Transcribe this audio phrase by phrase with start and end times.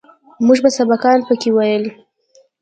[0.45, 1.83] موږ به سبقان پکښې ويل.